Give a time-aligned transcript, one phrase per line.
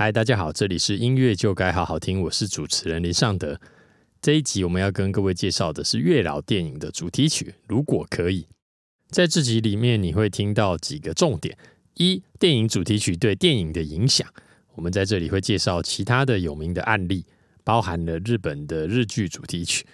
[0.00, 3.60] 嗨，大家好，这里是音乐就该好好听，我是主持人林尚德。
[4.22, 7.56] 这一集我们要跟各位介绍的是月老电影的主题曲。
[7.66, 8.46] 如果可以，
[9.10, 11.58] 在这集里面你会听到几个重点：
[11.94, 14.24] 一、电影主题曲对电影的影响。
[14.76, 17.26] 我们在这里会介绍其他的有名的案例，
[17.64, 19.84] 包含了日本的日剧主题曲。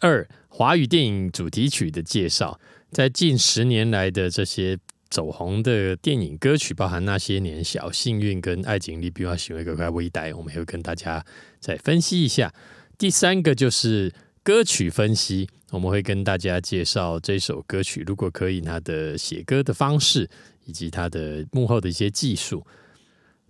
[0.00, 2.60] 二、华语电影主题曲的介绍，
[2.90, 4.78] 在近十年来的这些。
[5.08, 11.24] 走红的电影歌曲，包含那些年、小幸运跟爱情里，比较喜欢一个快微带，我们也会跟大家
[11.60, 12.52] 再分析一下。
[12.98, 20.28] 第三个就是歌曲分析，我们会跟大家介绍这首歌曲，如果可以，它的写歌的方式
[20.64, 22.66] 以及它的幕后的一些技术。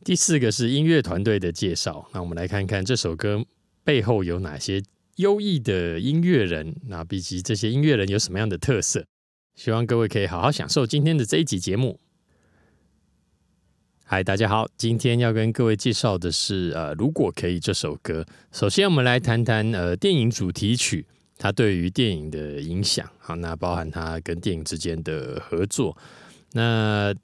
[0.05, 3.45] 第四个是音乐团队的介绍，那我们来看看这首歌
[3.83, 4.83] 背后有哪些
[5.17, 9.05] 优异的音乐人，那以及这些音乐人有什么样的特色。
[9.57, 11.99] 希望各位可以好好享受今天的这一集节目。
[14.05, 18.25] 嗨，大家好，今天要跟各位介绍的是呃，如果可以这首歌。
[18.53, 21.07] 首先，我们来谈谈呃电影主题曲
[21.39, 23.11] 它对于电影的影响。
[23.19, 25.97] 好，那包含它跟电影之间的合作。
[26.53, 27.15] 那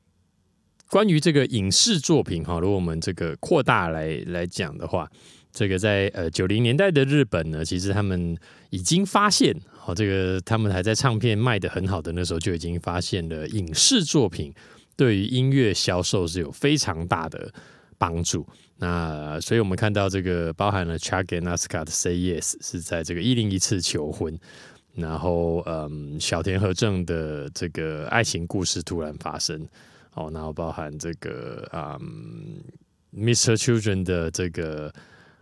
[0.88, 5.06] 关于这个影视作品哈，如果我们这个扩大来来讲的话，
[5.52, 8.34] 这个在呃九零年代的日本呢，其实他们
[8.70, 9.54] 已经发现。
[9.84, 14.54] 好，这个他们还在唱片卖的很好的那时候就已经发现了影视作品
[14.96, 17.52] 对于音乐销售是有非常大的
[17.98, 18.46] 帮助。
[18.76, 24.38] 那所以我们看到这个包含了 Chuck and Aska 的 Say Yes 是在这个一零一次求婚，
[24.94, 29.66] 然后嗯小田和正的这个爱情故事突然发生，
[30.14, 32.62] 哦，然后包含这个嗯
[33.12, 33.56] Mr.
[33.56, 34.92] Children 的这个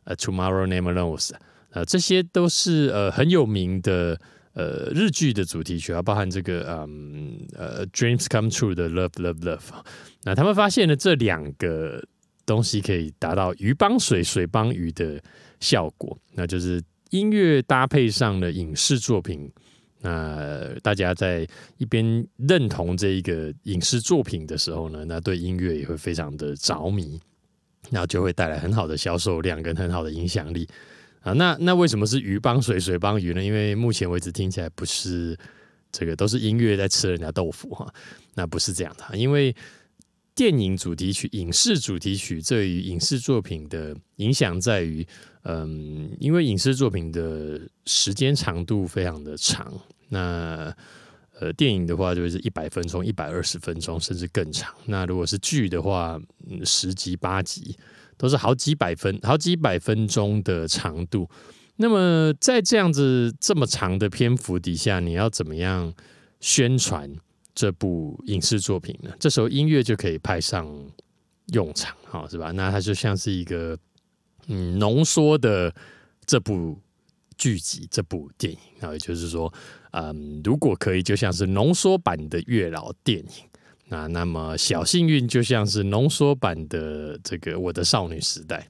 [0.04, 1.30] 呃 Tomorrow Never Knows。
[1.70, 4.20] 呃，这些都是呃很有名的
[4.54, 9.82] 呃日剧的主题曲啊，包含这个嗯呃 Dreams Come True 的 Love Love Love。
[10.24, 12.04] 那他们发现了这两个
[12.44, 15.22] 东西可以达到鱼帮水，水帮鱼的
[15.60, 19.50] 效果，那就是音乐搭配上了影视作品。
[20.02, 27.20] 那大家在一边认同这一个影视作品的时候呢，那对音乐也会非常的着迷，
[27.90, 30.66] 然后就会带来很好的销售量跟很好的影响力。
[31.20, 33.44] 啊，那那为什么是鱼帮水，水帮鱼呢？
[33.44, 35.38] 因为目前为止听起来不是
[35.92, 37.92] 这个，都是音乐在吃人家豆腐哈。
[38.34, 39.54] 那不是这样的，因为
[40.34, 45.06] 电影主题曲、影视主题曲对于影视作品的影响在于，
[45.42, 49.70] 嗯，因为影视作品的时间长度非常的长，
[50.08, 50.74] 那
[51.38, 54.74] 呃，电影的话就是一百分钟、一百二十分钟，甚至更长。
[54.86, 56.18] 那如果是剧的话，
[56.64, 57.76] 十集、八集。
[58.20, 61.26] 都是好几百分、好几百分钟的长度。
[61.76, 65.90] 那么在这样子这么长的篇幅底下，你要怎么样
[66.38, 67.10] 宣传
[67.54, 69.10] 这部影视作品呢？
[69.18, 70.70] 这时候音乐就可以派上
[71.54, 72.50] 用场，好是吧？
[72.50, 73.78] 那它就像是一个
[74.48, 75.74] 嗯浓缩的
[76.26, 76.78] 这部
[77.38, 78.58] 剧集、这部电影。
[78.78, 79.50] 然后也就是说，
[79.92, 83.49] 嗯，如果可以，就像是浓缩版的月老电影。
[83.90, 88.68] 啊，那么小幸运就像是浓缩版的这个我的少女时代，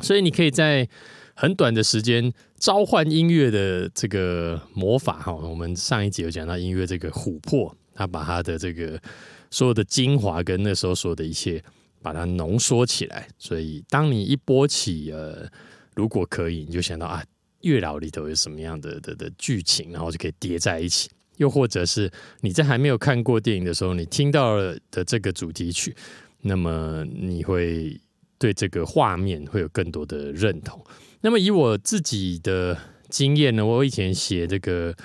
[0.00, 0.88] 所以你可以在
[1.34, 5.32] 很短的时间召唤音乐的这个魔法哈。
[5.32, 9.00] 我们上一集有讲到音乐这个琥珀，它把它的这个
[9.48, 11.62] 所有的精华跟那时候所有的一切
[12.02, 15.48] 把它浓缩起来，所以当你一播起呃，
[15.94, 17.24] 如果可以，你就想到啊，
[17.60, 21.08] 月老里头有什么样的的的剧情，然后就可以叠在一起。
[21.38, 22.08] 又或者是
[22.42, 25.96] 你在还没有看过电影的时候，你听到了的这个主题曲，
[26.42, 27.98] 那么你会
[28.38, 30.84] 对这个画面会有更多的认同。
[31.22, 32.76] 那么以我自己的
[33.08, 34.92] 经验呢，我以前写这个《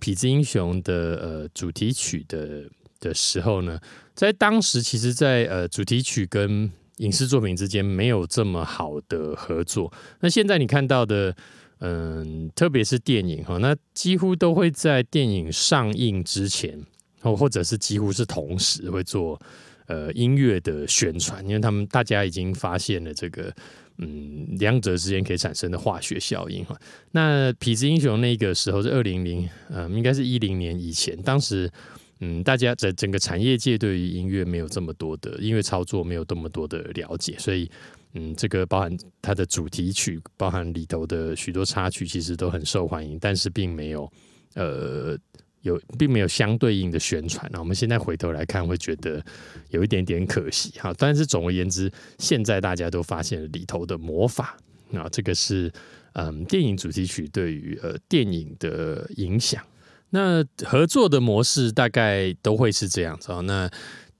[0.00, 2.64] 痞子英雄》的呃主题曲的
[2.98, 3.78] 的时候呢，
[4.14, 9.92] 在当时其实，在呃主题曲跟影视作品之间没有这么好的合作。
[10.20, 11.36] 那现在你看到的。
[11.82, 16.78] 嗯，特别是电影哈，那几乎都会在电影上映之前，
[17.22, 19.40] 或或者是几乎是同时会做
[19.86, 23.50] 呃音乐的宣传，因为他们大家已经发现了这个
[23.96, 26.78] 嗯两者之间可以产生的化学效应哈。
[27.12, 31.70] 那痞子英雄那个时候是二零零嗯，应该是一零年以前，当时
[32.18, 37.70] 嗯大家在整个产业界对于音乐没有这么多的音乐操作没有这么多的了解，所以。
[38.14, 44.12] 嗯，这个包含它的主题曲，包含里头的许多插曲，其实都很受欢迎，但是并没有
[44.54, 45.16] 呃
[45.62, 47.48] 有并没有相对应的宣传。
[47.52, 49.24] 那我们现在回头来看，会觉得
[49.68, 50.92] 有一点点可惜哈。
[50.98, 54.56] 但是总而言之，现在大家都发现了里头的魔法
[54.92, 55.72] 啊，这个是
[56.14, 59.64] 嗯电影主题曲对于呃电影的影响。
[60.08, 63.30] 那合作的模式大概都会是这样子。
[63.42, 63.70] 那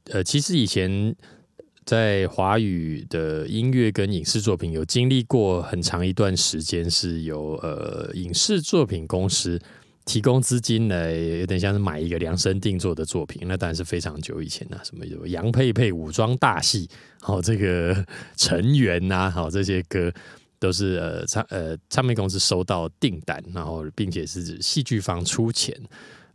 [0.05, 1.17] 呃，其实以前。
[1.91, 9.61] 在华语的音乐跟影视作品有经历过很长一段时间，是由呃影视作品公司
[10.05, 13.43] 提供资金来，有点像是买一个量身定做的作品。
[13.45, 16.89] 那当然是非常久以前了，什么有杨佩佩武装大戏，
[17.21, 18.07] 好这个
[18.37, 20.13] 成员呐，好这些歌
[20.61, 25.77] 都是呃唱呃唱片公司收到订单，然后并且是戏剧方出钱。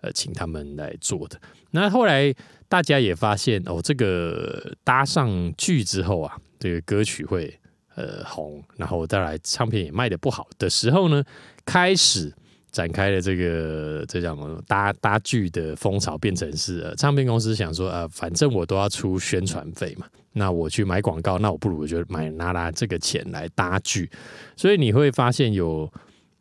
[0.02, 1.40] 呃，请他们来做的。
[1.72, 2.32] 那后来
[2.68, 7.58] 大家也发现哦，这个搭上剧之后啊，这个歌曲会
[7.96, 11.24] 呃红，然后再来唱片也卖的不好的时候呢，
[11.66, 12.34] 开始
[12.72, 24.10] 展开了这个这叫什么搭搭剧的风潮，变成是唱片公司想说呃，反正我都要出宣传费嘛，那我去买广告，那我不如就买拿拿这个钱来搭剧。
[24.56, 25.92] 所以你会发现有。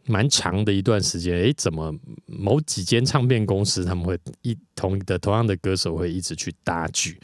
[0.06, 1.94] 蛮长的一段时间，哎，怎么
[2.26, 7.18] 某几间唱片公司他们会一同的同样的歌手会一直去搭剧，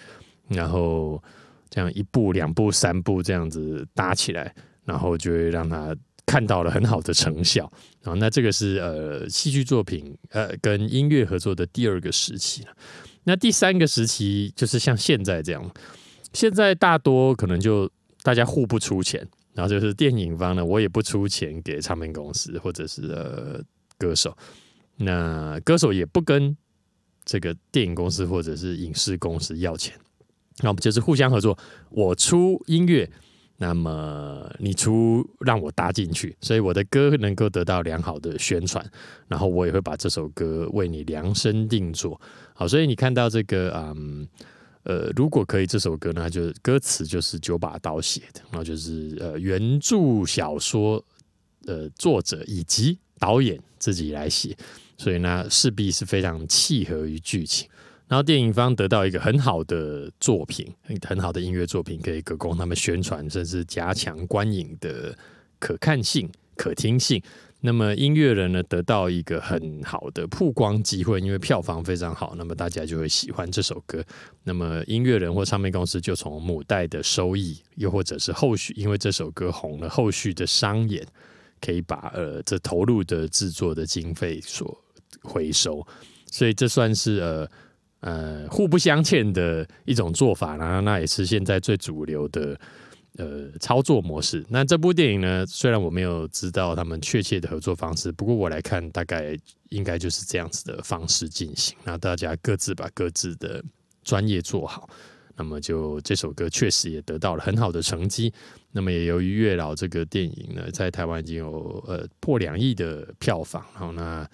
[0.48, 1.22] 然后
[1.68, 4.54] 这样一部、两部、三部这样子搭起来，
[4.84, 5.94] 然后就会让他
[6.24, 7.70] 看到了很好的成效。
[8.02, 12.66] 然后那这个是呃戏剧作品呃跟音乐合作的第二个时期。
[13.24, 15.70] 那第三个时期就是像现在这样，
[16.32, 17.90] 现在大多可能就
[18.22, 19.28] 大家互不出钱。
[19.52, 23.64] 然后就是电影方呢，我也不出钱给唱片公司或者是
[23.98, 24.36] 歌手，
[24.96, 26.56] 那歌手也不跟
[27.24, 29.98] 这个电影公司或者是影视公司要钱，
[30.60, 31.58] 那我们就是互相合作，
[31.90, 33.10] 我出音乐，
[33.58, 38.88] 那么你出让我搭进去，所以我的歌能够得到良好的宣传，
[39.26, 42.20] 然后我也会把这首歌为你量身定做，
[42.54, 44.28] 好，所以你看到这个嗯。
[44.84, 51.04] 呃，如果可以，这首歌呢，就是歌词就是九把刀写的，然后就是呃原著小说
[51.66, 54.56] 呃作者以及导演自己来写，
[54.96, 57.68] 所以呢势必是非常契合于剧情。
[58.08, 60.66] 然后电影方得到一个很好的作品，
[61.06, 65.16] 很好的音乐作品，可以可供他们宣传，甚至加强观影的
[65.58, 67.22] 可看性、可听性。
[67.62, 74.02] 那么音乐人呢，得到一个很好的曝光机会，因为票房非常好，那么大家就会喜欢这首歌。
[74.44, 81.06] 那么音乐人或唱片公司就从母带的收益，又或者是后续，因为这首歌红了，后续的商演
[81.60, 84.74] 可以把呃这投入的制作的经费所
[85.22, 85.86] 回收，
[86.30, 87.48] 所以这算是呃
[88.00, 92.58] 呃互不相欠的一种做法然后那也是现在最主流的。
[93.16, 94.44] 呃，操作模式。
[94.48, 95.44] 那这部电影呢？
[95.46, 99.36] 虽然我没有知道他们确切的合作方式，不过我来看，大概
[99.70, 101.76] 应该就是这样子的方式进行。
[101.84, 103.62] 那大家各自把各自的
[104.04, 104.88] 专业做好，
[105.36, 108.32] 那么就这首歌确实也得到了很好的成绩。
[108.70, 113.60] 那么也由于《月老》这个电影呢，在台湾已经有呃破两亿的票房。
[113.72, 114.24] 好，那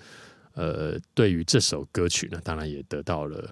[0.52, 3.50] 呃，对于这首歌曲呢，当然也得到了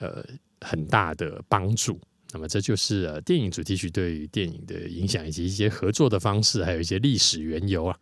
[0.00, 0.24] 呃
[0.62, 2.00] 很大的帮助。
[2.32, 7.96] 那么这就是呃电影主题曲对于电影的影响，以及一些合作的方式，还有一些历史缘由啊。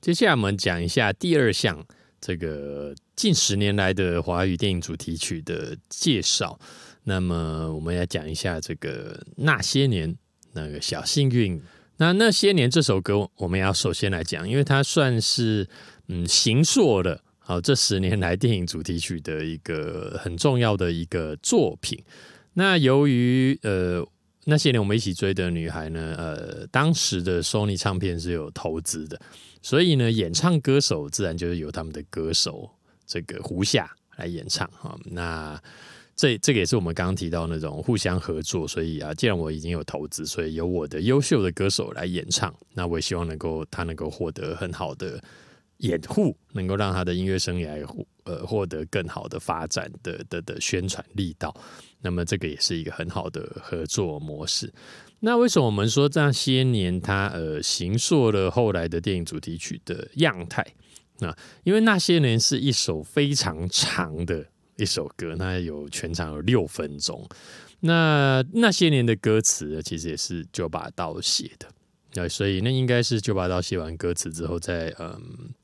[0.00, 1.86] 接下来我们讲一下第二项，
[2.20, 6.58] 这个近十年来的华语电影主题曲的介绍。
[7.04, 10.14] 那么我们来讲一下这个那些年
[10.52, 11.62] 那个小幸运。
[11.98, 15.68] 那那些年这首歌，我们要首先来讲，因为它算是
[16.08, 22.02] 嗯行硕的，好这十年来电影主题曲的一个很重要的一个作品。
[22.54, 24.06] 那由于呃
[24.44, 29.20] 那些年我们一起追的女孩呢，呃当时的 Sony 唱片是有投资的，
[29.60, 32.70] 所以呢演唱歌手自然就是由他们的歌手
[33.06, 34.96] 这个胡夏来演唱哈。
[35.06, 35.60] 那
[36.14, 45.20] 这这个也是我们刚刚提到那种互相合作，所以啊，既然我已经有投资，所以由我的优秀的歌手来演唱，那我也希望能够他能够获得很好的
[45.78, 47.84] 掩护，能够让他的音乐生涯
[48.24, 51.54] 呃获得更好的发展的的的宣传力道。
[52.02, 54.72] 那么这个也是一个很好的合作模式。
[55.20, 60.66] 那为什么我们说这些年它呃形塑了后来的电影主题曲的样态？
[61.20, 64.44] 那因为那些年是一首非常长的
[64.76, 67.26] 一首歌，那有全长有六分钟。
[67.80, 71.68] 那那些年的歌词其实也是九把刀写的，
[72.14, 75.54] 那所以那应该是九把刀写完歌词之后再嗯。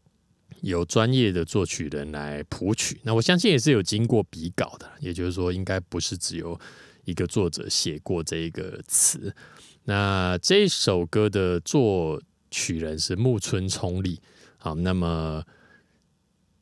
[0.62, 6.59] 有专业的作曲人来谱曲，那我相信也是有经过比稿的，也就是说，应该不是只有
[7.05, 9.35] 一个作者写过这一个词。
[9.85, 14.21] 那这首歌的作曲人是木村聪利，
[14.59, 15.43] 好，那么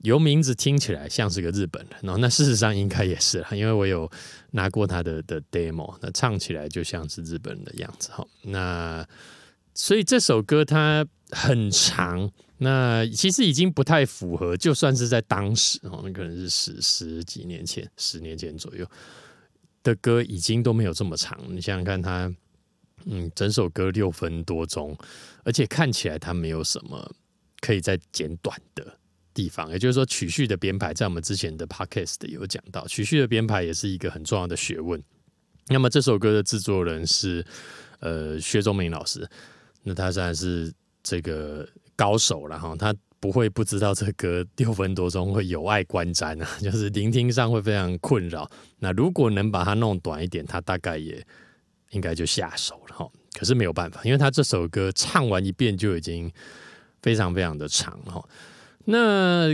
[0.03, 4.09] 由名字听起来像是个日本人，那那事实上应该也是，因为我有
[4.53, 9.05] 拿过他的的 demo，那唱起来就像是日本人的样子，哈，那
[9.75, 12.31] 所以这首歌它很长。
[12.59, 18.85] 那其实已经不太符合，就算是在当时哦，那可能是十十几年前、十年前左右
[19.83, 21.39] 的歌已经都没有这么长。
[21.49, 22.35] 你想想看，他
[23.05, 24.97] 嗯，整首歌六分多钟，
[25.45, 27.11] 而且看起来他没有什么
[27.61, 28.99] 可以再剪短的
[29.33, 29.71] 地方。
[29.71, 35.01] 也就是说，曲序的编排，在我们之前的 podcast 有讲到，曲序的编排也是一个很重要的学问。
[35.69, 37.45] 那么这首歌的制作人是
[38.01, 39.29] 呃薛忠明老师，
[39.85, 40.73] 那他算是
[41.03, 41.67] 这个
[41.99, 48.49] 高手了哈，他不会不知道这歌六分多钟会有碍观瞻啊， 就是聆听上会非常困扰。
[48.79, 51.21] 那如果能把它弄短一点，他大概也
[51.91, 53.11] 应该就下手了哈。
[53.37, 56.31] 可是没有办法，因为他这首歌唱完一遍就已经
[57.03, 58.25] 非常非常的长哈。
[58.85, 59.53] 那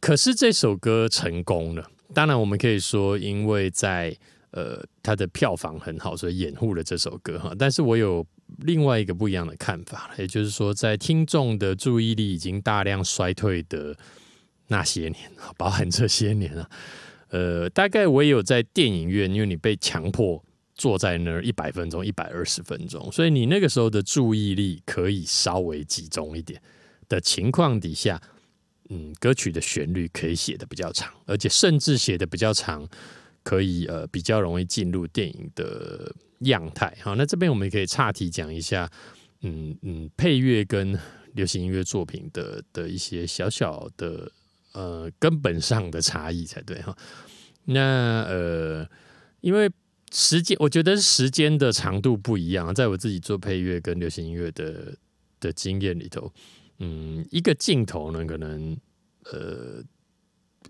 [0.00, 4.16] 可是这首歌成功了，当然我们可以说，因为在
[4.50, 7.52] 呃，它的票房很好，所以掩护了这首歌哈。
[7.58, 8.26] 但是我有
[8.58, 13.94] 另外一个不一样的看法，也就是说，在听众的注意力已经大量衰退的
[14.68, 16.70] 那些年，包含这些年啊，
[17.28, 20.42] 呃，大概我也有在电影院，因为你被强迫
[20.74, 26.58] 坐在那儿一百分钟、一百二十分钟，所以你那个时候的注意力可以稍微集中一点
[27.06, 28.18] 的情况底下，
[28.88, 32.88] 嗯，歌曲的旋律可以写的比较长，而且甚至写的比较长。
[33.42, 38.90] 可以呃比较容易进入电影的样态，好，那这边我们也可以岔题讲一下，
[39.40, 40.98] 嗯嗯，配乐跟
[41.34, 44.30] 流行音乐作品的的一些小小的
[44.72, 46.96] 呃根本上的差异才对哈。
[47.64, 48.88] 那呃，
[49.40, 49.70] 因为
[50.12, 54.96] 时间，我觉得时间的长度不一样，在我自己做配乐跟流行音乐的
[55.40, 56.32] 的经验里头，
[56.78, 58.76] 嗯，一个镜头呢可能
[59.24, 59.82] 呃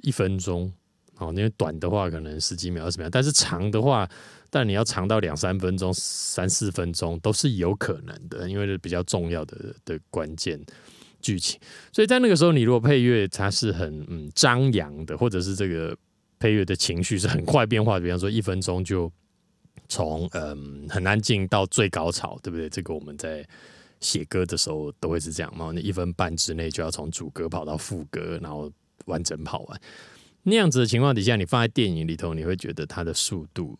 [0.02, 0.72] 一分钟。
[1.18, 4.08] 哦，因为短的话可能十几秒、二十秒，但是长的话，
[4.50, 10.60] 但你要长到两三分钟、三四分钟都是有可能的，因为是比较重要的的关键
[11.20, 11.58] 剧情。
[11.92, 15.96] 所以在那个时候，你如果配乐它是很嗯张扬的，或者是这个
[16.38, 19.10] 配乐的情绪是很快变化，比方说一分钟就
[19.88, 22.70] 从嗯很安静到最高潮，对不对？
[22.70, 23.44] 这个我们在
[24.00, 28.70] 写歌的时候都会是这样嘛，那一分半之内就要从主歌跑到副歌，然后
[29.06, 29.80] 完整跑完。
[30.44, 33.78] 那样子的情况底下，你放在电影里头，你会觉得它的速度、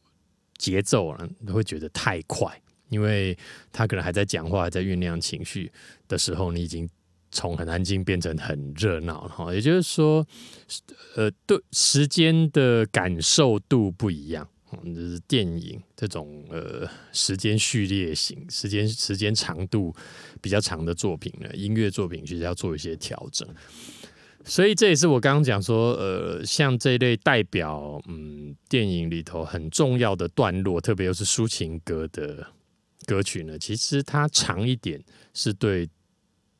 [0.57, 2.61] 节奏啊，你会觉得太快，
[2.91, 3.37] 因为
[3.73, 5.71] 他可能还在讲话、还在酝酿情绪
[6.09, 6.89] 的时候，你已经
[7.31, 9.55] 从很安静变成很热闹哈。
[9.55, 10.27] 也就是说，
[11.17, 14.47] 呃，对时间的感受度不一样，
[14.85, 19.95] 就是电影这种呃时间序列型、时间时间长度
[20.43, 23.49] 比较长的作品呢，音乐作品其实要做一些调整。
[24.49, 32.47] 所以这也是我刚刚讲说，呃，像这一类代表嗯电影里头很重要的段落，特别又是抒情歌的
[33.05, 35.01] 歌曲呢，其实它长一点
[35.35, 35.89] 是对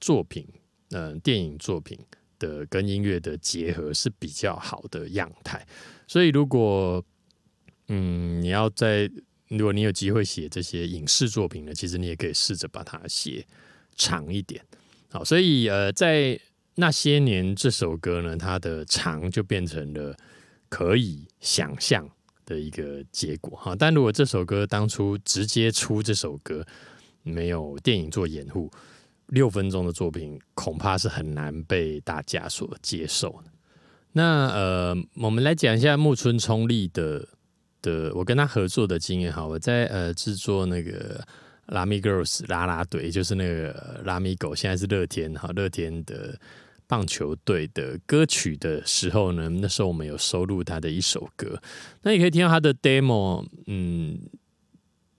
[0.01, 0.47] 作品，
[0.91, 1.99] 嗯，电影作品
[2.39, 5.67] 的跟音乐的结合是比较好的样态。
[6.07, 7.03] 所以如果
[7.89, 9.11] 嗯你要在
[9.49, 13.47] 如果你有机会写这些影视作品呢，其实你也可以试着把它写
[13.97, 14.63] 长一点。
[15.11, 16.39] 好，所以呃在
[16.81, 20.17] 那些年这首歌呢，它的长就变成了
[20.69, 22.09] 可以想象
[22.47, 23.75] 的一个结果哈。
[23.77, 26.65] 但如果这首歌当初直接出这首歌，
[27.25, 28.71] 没有电影做掩护，
[29.27, 33.51] 六分钟的作品恐怕是很难被大家所接受的。
[34.13, 37.27] 那呃，我们来讲一下木村聪利的
[37.83, 39.45] 的我跟他合作的经验哈。
[39.45, 41.27] 我在呃制作那个
[41.67, 46.39] 拉米 girls 拉拉队，就是那个拉米狗，现在是乐天哈，乐天的。
[46.89, 51.61] 棒球队的歌曲的时候呢，那时候我们有收录他的一首歌，
[52.03, 54.19] 那你可以听到他的 demo，嗯，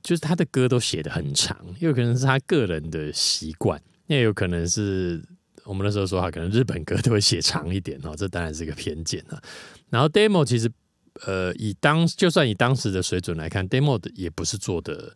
[0.01, 5.23] 就是他的歌都写的很长，有可能是他个人的习惯，也有可能是
[5.63, 9.39] 我们那时候说他可能日本歌都会写长一点哦，这当然是一个偏见啊。
[9.89, 10.67] 然后 demo 其实，
[11.25, 15.15] 呃，以当就算以当时的水准来看，demo 的也不是做的。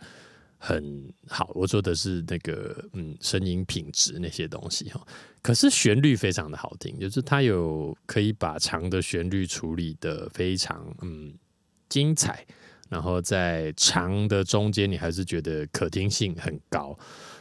[0.65, 5.05] 很好，我说的是那个嗯，声音品质那些东西哈。
[5.41, 11.34] 可是旋律非常的好听，就是它有可以把长的旋律处理的非常嗯
[11.89, 12.48] 精彩，
[12.88, 16.98] 然后在长的中间你还是觉得可听性很高，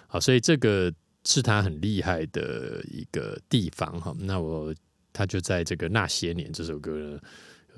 [0.08, 0.92] 好，所以这个
[1.24, 4.12] 是他很厉害的一个地方哈。
[4.18, 4.74] 那我
[5.12, 7.20] 他就在这个那些年这首歌呢，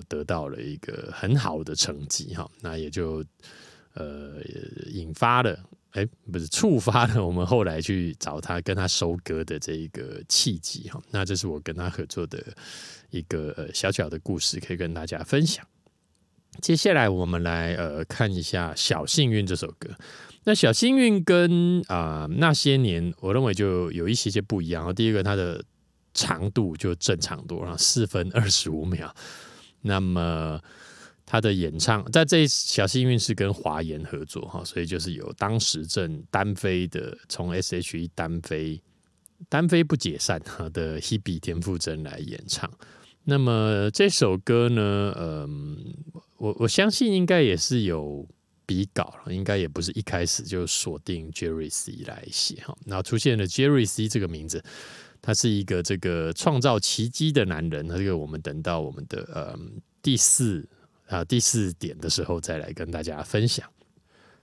[0.08, 2.50] 得到了一个很好的成绩哈。
[2.62, 3.22] 那也就。
[3.94, 4.42] 呃，
[4.92, 5.58] 引发了，
[5.92, 11.00] 哎，不是触发了我们后来去找他跟他收割的这一个契机哈。
[11.10, 12.42] 那这是我跟他合作的
[13.10, 15.64] 一个小小的故事，可以跟大家分享。
[16.60, 19.90] 接下来我们来呃看一下《小幸运》这首歌。
[20.44, 24.94] 那《小幸运》跟啊那些年，我认为就有一些些不一样。
[24.94, 25.64] 第一个，它的
[26.12, 29.14] 长度就正常多了，四分二十五秒。
[29.82, 30.60] 那么
[31.34, 38.80] 他的演唱在这小幸运是跟华研合作哈，所以就是有当时正单飞的从 S.H.E 单飞
[39.48, 42.70] 单飞不解散哈的 Hebe 田馥甄来演唱。
[43.24, 45.76] 那么这首歌呢，嗯，
[46.36, 48.24] 我我相信应该也是有
[48.64, 52.78] 比稿了，应该也不是一开始就锁定 Jerry C 来写哈。
[52.86, 54.62] 然后出现了 Jerry C 这个名字，
[55.20, 57.84] 他是一个这个创造奇迹的男人。
[57.88, 59.58] 那这个我们等到我们的呃
[60.00, 60.64] 第四。
[61.14, 63.68] 啊，第四点的时候再来跟大家分享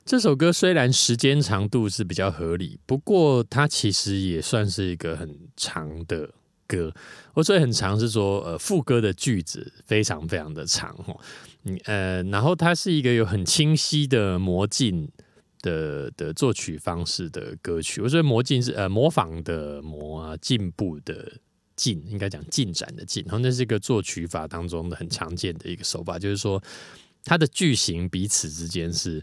[0.05, 0.51] 这首歌。
[0.53, 6.33] 虽然时间长度是比较合理，不过它其实也算是一个很长的
[6.65, 6.93] 歌。
[7.33, 11.19] 我所以很长是说，呃，副歌的句子非常非常的长哦。
[11.63, 15.11] 你呃，然后它是一个有很清晰的魔镜
[15.61, 18.01] 的的作曲方式的歌曲。
[18.01, 21.33] 我觉得魔镜是呃模仿的魔啊，进步的。
[21.81, 26.61] 进应该讲进展的进，然后那是一个作曲法当中的很常见的一个手法，就是说
[27.23, 29.19] 它的句型彼此之间是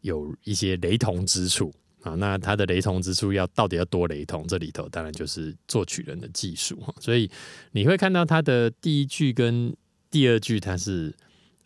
[0.00, 2.16] 有一些雷同之处啊。
[2.16, 4.44] 那它的雷同之处要到底要多雷同？
[4.48, 6.92] 这里头当然就是作曲人的技术哈。
[6.98, 7.30] 所以
[7.70, 9.72] 你会看到它的第一句跟
[10.10, 11.14] 第二句，它是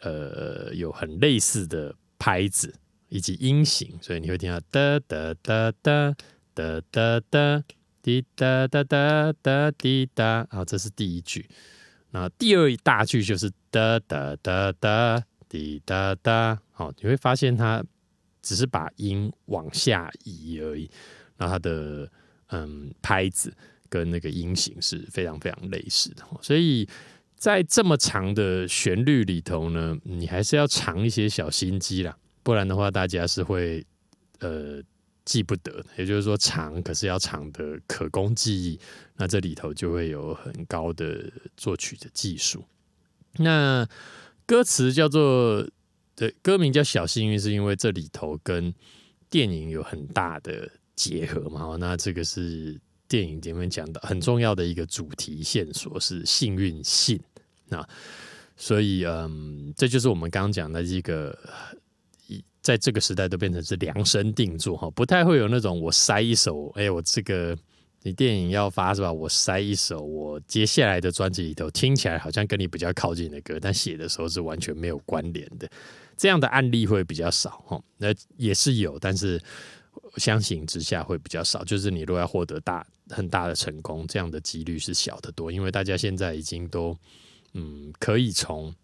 [0.01, 2.71] 呃有很类似的拍子
[3.09, 6.15] 以及音型，所以你会听到哒哒哒哒
[6.53, 7.65] 哒哒哒。
[8.05, 11.49] 滴答答答答滴答，好，这是第一句。
[12.11, 17.83] 那第二大句就是哒哒哒哒滴答答，好，你会发现它
[18.43, 20.91] 只是把音往下移而已。
[21.39, 22.07] 那它的
[22.49, 23.51] 嗯拍子
[23.89, 26.87] 跟那个音型是非常非常类似的，所以
[27.37, 33.83] 在这么长的旋律里头呢，你还是要藏一些小心机啦，不然的话，大家是会
[34.41, 34.83] 呃。
[35.25, 38.79] 记不得，也就是说长，可是要长的可供记忆，
[39.17, 42.63] 那这里头就会有很高的作曲的技术。
[43.37, 43.89] 那
[44.45, 45.67] 歌词叫做
[46.15, 48.73] 的歌名叫《小幸运》，是因为这里头跟
[49.31, 51.77] 电影有很大的结合嘛？
[51.81, 52.79] 那这个是
[53.09, 57.19] 电影里面讲的很重要的一个主题线索是幸运性
[57.69, 57.89] 那，
[58.57, 61.39] 所以嗯，这就是我们刚刚讲的这个。
[62.65, 67.55] 在这个时代都变成是量身定做哈，不太会有那种我塞一首，哎，我这个
[68.03, 69.13] 你电影要发是吧？
[69.13, 75.69] 我塞一首我接下来的专辑里头听起来好像跟你比较靠近的歌，但写的时候是完全没有关联的，
[76.17, 77.79] 这样的案例会比较少哈。
[77.99, 79.39] 那也是有，但是
[80.17, 81.63] 相形之下会比较少。
[81.65, 86.97] 就是你如果要获得大很大的成功，这样的几率是小得多，因为大家现在已经都
[87.53, 88.75] 嗯可以从。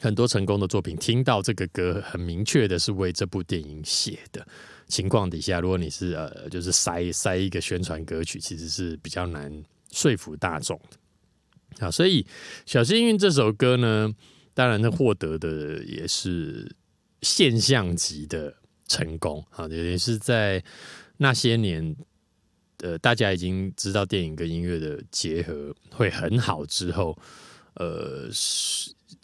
[0.00, 4.46] 很多成功的作品，听到这个歌很明确的是为这部电影写的
[4.88, 9.50] 情况底下，如果你是呃，就是塞塞一个宣传歌曲，其实是比较难
[9.90, 11.86] 说服大众的。
[11.86, 12.22] 啊，所以
[12.66, 14.14] 《小幸运》这首歌呢，
[14.52, 16.70] 当然它获得的也是
[17.22, 18.54] 现象级的
[18.86, 20.62] 成功啊，也是在
[21.16, 21.96] 那些年，
[22.80, 27.18] 呃，大家已经知道电影跟音乐的结合会很好之后，
[27.76, 28.28] 呃。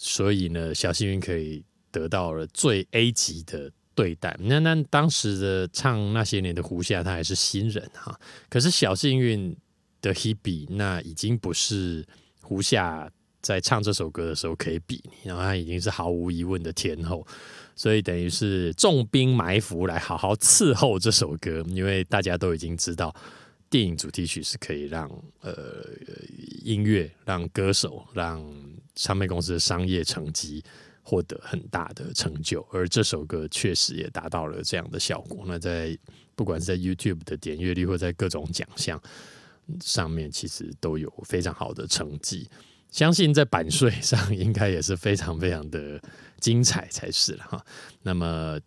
[0.04, 1.62] 所以呢，小幸运可以
[1.92, 4.36] 得到了最 A 级的对待。
[4.40, 8.18] 那那当时的唱那些年的胡夏，他还是新人哈。
[8.48, 9.56] 可是小幸运
[10.00, 12.04] 的 Hebe，那已经不是
[12.40, 13.08] 胡夏
[13.40, 17.24] 在唱这首歌的时候可以比，然后他已经是毫无疑问的天后。
[17.76, 23.14] 所以等于是重兵埋伏来好好伺候这首歌，因为大家都已经知道。
[23.70, 25.08] 电影主题曲是可以让
[25.40, 25.82] 呃
[26.62, 28.44] 音乐、让歌手、让
[28.94, 30.62] 唱片公司的商业成绩
[31.02, 35.44] 获得很大的成就，而这首歌确实也达到了这样的效果。
[35.46, 35.96] 那在
[36.34, 39.00] 不管是在 YouTube 的点阅率，或在各种奖项
[39.80, 42.48] 上面，其实都有非常好的成绩。
[42.90, 46.00] 相信在版税上应该也是非常非常的
[46.40, 47.64] 精彩才是了哈。
[48.02, 48.58] 那么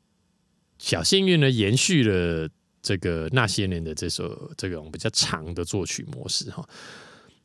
[0.78, 2.50] 小幸运呢，延续了。
[2.88, 6.64] 这个那些年的这首这种比较长的作曲模式哈，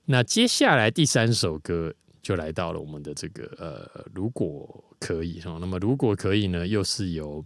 [0.05, 7.45] 那接下来第三首歌就来到了我们的这个呃，如果可以哈，那么如果可以呢，又是由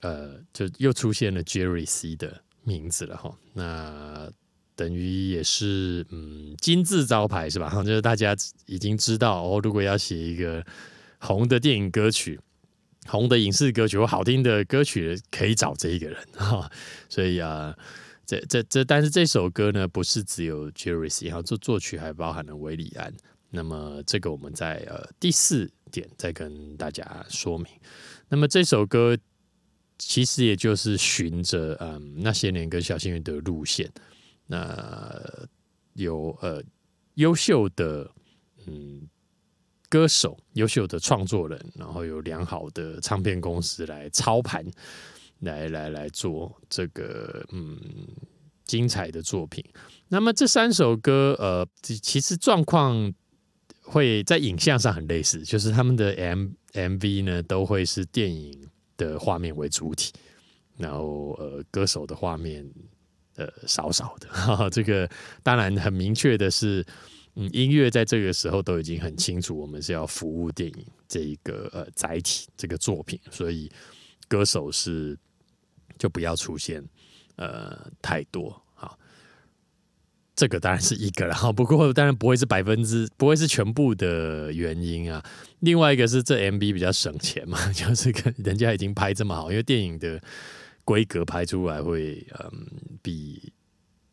[0.00, 4.30] 呃，就又出现了 Jerry C 的名字了哈，那
[4.74, 7.70] 等于也是嗯金字招牌是吧？
[7.84, 10.64] 就是大家已经知道哦，如果要写一个
[11.18, 12.40] 红的电影歌曲。
[13.08, 16.70] 红的影视歌曲或好听的歌曲可以找这一个人哈，
[17.08, 17.76] 所以啊，
[18.24, 23.12] 这这这，但是这首歌呢，不是只有 Jerry C，然后作作曲还包含了韦礼安。
[23.54, 27.66] 那么这个我们在呃第四点再跟大家说明。
[28.28, 29.16] 那么这首歌
[29.98, 33.92] 其实也就是循着嗯那些年跟小幸运的路线，
[34.46, 35.46] 那
[35.92, 36.62] 有呃
[37.14, 38.10] 优秀的
[38.66, 39.06] 嗯
[39.90, 44.64] 歌手、优秀的创作人，然后有良好的唱片公司来操盘，
[45.40, 47.78] 来来来做这个嗯
[48.64, 49.62] 精彩的作品。
[50.08, 53.12] 那么这三首歌，呃，其实状况
[53.92, 60.12] 会在影像上很类似，就是他们的 M M V 呢都会是电影的画面为主体，
[60.78, 62.66] 然后呃歌手的画面
[63.36, 64.70] 呃少少的哈哈。
[64.72, 65.08] 这个
[65.42, 66.84] 当然很明确的是。
[67.34, 73.72] 嗯，音乐在这个时候都已经很清楚，我们是要服务电影这一个呃载体这个作品，所以
[74.28, 75.18] 歌手是
[75.96, 76.86] 就不要出现
[77.36, 78.62] 呃太多，
[80.34, 85.22] 这个当然是一个了哈，不过当然不会是百分之不会是全部的原因啊。
[85.60, 90.20] 另外一个是这 MV 比较省钱嘛， 就是跟人家已经拍这么好，因为电影的
[90.84, 92.66] 规格拍出来会嗯
[93.02, 93.52] 比。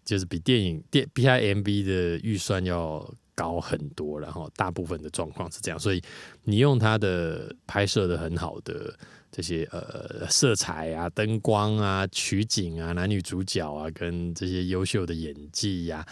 [0.06, 6.02] 就是比电影电 B I M V 的预算要高很多，然后大部分的状况是这样，所以
[6.46, 8.92] 你用它的拍摄的很好的
[9.40, 16.06] 这些呃色彩啊、灯光啊、取景啊、男女主角啊，跟这些优秀的演技呀，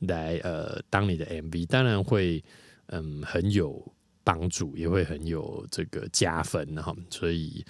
[0.00, 2.44] 来呃当你的 M V，当然会
[2.88, 3.82] 嗯很有
[4.22, 7.64] 帮助，也会很有这个加分哈，所以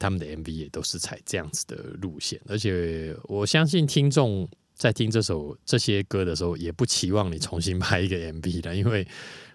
[0.00, 4.48] 他们的 M V 也都是采这样子的路线，而且我相信听众。
[4.74, 9.06] 在听这首这些歌的时候，也不期望你重新拍一个 MV 的，因为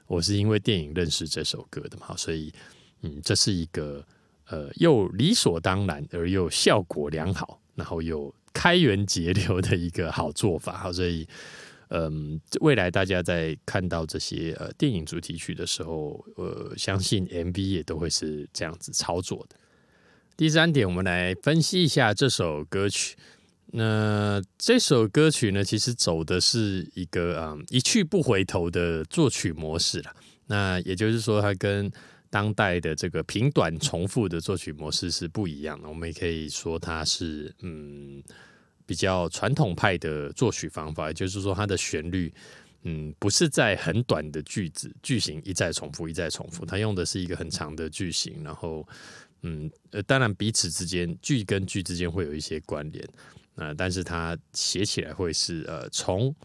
[0.05, 2.53] 我是因为电影认识这首歌的嘛，所以
[3.01, 4.05] 嗯，这是一个
[4.49, 10.77] 呃又理所当然而又效果良好，然后又开源节流的一个好做法。
[10.77, 11.27] 好，所以
[11.89, 19.55] 嗯，未来大家在看到这些呃电影主题曲的时候，呃，相信 MV 也都会是这样子操作的。
[20.35, 23.15] 第三点，我们来分析一下这首歌曲。
[23.71, 30.15] 那这首歌曲呢，其实走的是一个啊一去不回头的作曲模式了。
[30.47, 31.91] 那也就是说，它跟
[32.35, 35.87] 当代的这个平短重复的作曲模式是不一样的。
[35.87, 38.21] 我们也可以说它是嗯
[38.85, 42.33] 比较传统派的作曲方法，也就是说，它的旋律
[42.83, 48.85] 嗯不是在很短的句子句型一再重复一再重复，它用的是一个很长的句型，然后
[49.43, 53.07] 嗯呃当然彼此之间句跟句之间会有一些关联。
[53.55, 56.35] 呃，但是它写起来会是呃，从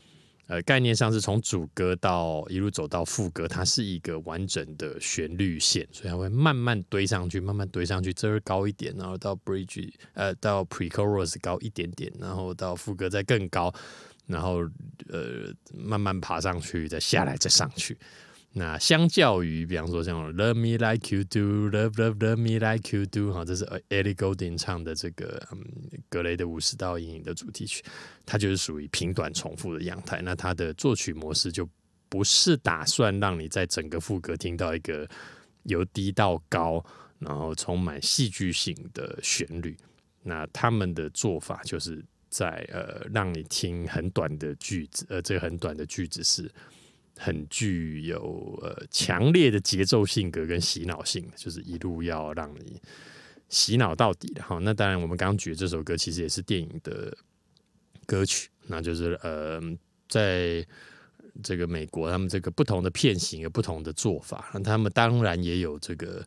[0.50, 13.72] 呃概念上是从主歌到一路走到副歌，它是一个完整的旋律线，所以它会慢慢堆上去，慢慢堆上去，这儿高一点，然后到 bridge 呃到 pre-chorus 高一点点，然后到副歌再更高，
[14.26, 14.68] 然后
[15.08, 17.96] 呃慢慢爬上去，再下来，再上去。
[18.52, 24.34] 那相较于，比方说像 Love Me Like You Do，Love Love Love Me Like You Do，哈，这是 Ellie g o l
[24.34, 25.64] d i n g 唱的这个嗯
[26.08, 27.80] 格雷的五十道阴影的主题曲，
[28.26, 30.20] 它就是属于平短重复的样态。
[30.22, 31.68] 那它的作曲模式就
[32.08, 35.08] 不是打算让你在整个副歌听到一个
[35.62, 36.84] 由低到高，
[37.20, 39.76] 然后充满戏剧性的旋律。
[40.24, 46.50] 那他们的做法就是在呃让你听很短的句子，呃，这个很短的句子是。
[47.22, 52.80] 很具有呃强烈的节奏性格跟洗脑性，就是一路要让你
[53.50, 54.58] 洗脑到底的哈。
[54.62, 57.14] 那当然，我们刚刚举这首歌其实也是电影的
[58.06, 59.60] 歌曲，那就是呃，
[60.08, 60.66] 在
[61.42, 66.26] 这个美国，他们这个不同的片型有不同的做法，那他们当然也有这个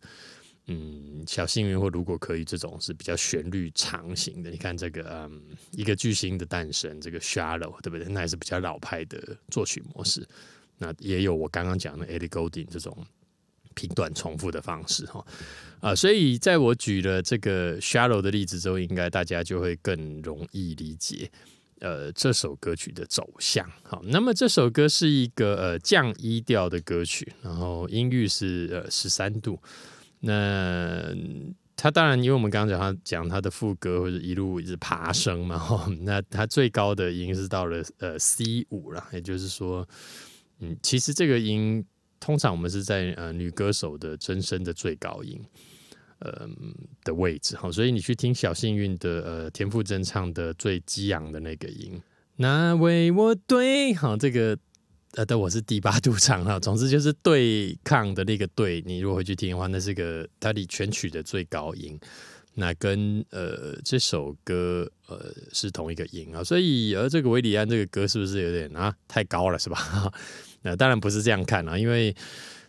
[0.68, 4.52] 嗯小幸运或如果可以这种是比较旋律长型的。
[4.52, 8.08] 你看这个嗯一个巨星的诞生，这个 Shallow 对不对？
[8.10, 10.24] 那还是比较老派的作曲模式。
[10.84, 12.94] 那也有我刚刚讲的 Ellie Goulding 这种
[13.74, 15.26] 平短重复的方式哈
[15.80, 21.32] 啊，所以在我举了这个 Shallow 的例子之后，应该大家就会更容易理解
[21.80, 23.68] 呃这首歌曲的走向。
[23.82, 29.60] 好，那么这首歌是一个呃降一调的歌曲，然后音域是呃十三度。
[30.20, 31.14] 那
[31.76, 39.88] 它当然，因为我们刚刚讲它讲它的副歌或者一路一直爬升嘛，哈，那它最高的音是到了呃 C 五了，也就是说。
[40.60, 41.86] 嗯，其实这个音
[42.20, 45.42] 通常我们是在呃女歌手的真声的最高音，
[46.20, 46.48] 呃
[47.04, 52.02] 的位置哈，所以你去听小幸运的呃田馥甄唱的最激昂的那个音，
[52.38, 54.58] 那为我对好这个
[55.16, 62.00] 呃的我是第八度唱哈，总之就是对抗的那个对，你如果回去听的话，那是个它的全曲的最高音，
[62.56, 70.12] 那跟呃这首歌呃是同一个音啊，所以而这个维里安这个歌是不是有点啊太高了是吧？
[70.62, 72.16] 那当然不是这样看啊，因为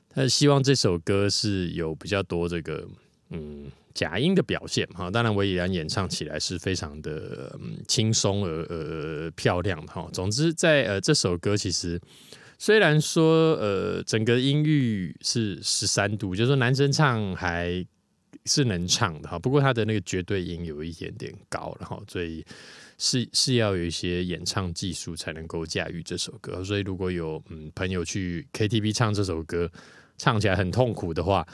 [0.08, 2.86] 他希望这首歌是有比较多这个
[3.30, 5.10] 嗯假音的表现哈。
[5.10, 10.08] 当然，维里安演唱起来是非常的嗯轻松而呃漂亮的哈。
[10.12, 12.00] 总之，在呃这首歌其实
[12.58, 17.84] 虽然说呃整个音域是十三度，就是说男生唱还
[18.46, 22.44] 是能唱的哈，不过他的那个绝对音有一点点高，然后所以
[22.98, 26.62] 是是要有一些演唱技术才能够驾驭这首歌。
[26.62, 29.70] 所以如果有嗯朋友去 KTV 唱这首歌，
[30.18, 31.46] 唱起来很痛苦的话，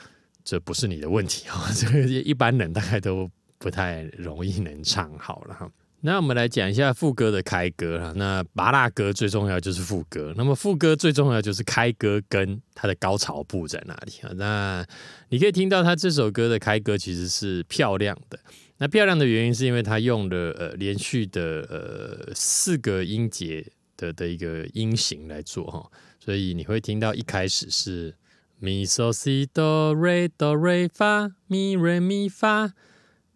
[0.43, 5.71] 这不是你的问题啊， 这个一般人大概都不太容易能唱好了哈。
[6.03, 8.13] 那我们来讲一下副歌的开歌哈。
[8.17, 14.33] 那拔辣歌最重要就是副歌，那么副歌最重要就是开歌跟它的高潮部在哪里啊？
[14.37, 14.87] 那
[15.29, 18.39] 你可以听到他这首歌的开歌其实是漂亮的。
[18.79, 23.67] 那漂亮的原因是因为他用了呃连续的呃四个音节
[23.99, 25.87] 的的一个音型来做哈，
[26.19, 28.15] 所以你会听到一开始是
[28.59, 32.73] 咪嗦西哆瑞哆瑞发咪瑞咪发。